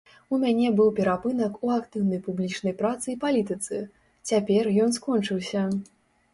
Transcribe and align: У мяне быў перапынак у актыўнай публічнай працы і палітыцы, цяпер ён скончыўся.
У 0.35 0.37
мяне 0.43 0.69
быў 0.79 0.87
перапынак 0.99 1.59
у 1.67 1.73
актыўнай 1.75 2.23
публічнай 2.29 2.75
працы 2.81 3.05
і 3.15 3.17
палітыцы, 3.27 3.75
цяпер 4.33 4.75
ён 4.89 4.99
скончыўся. 5.01 5.63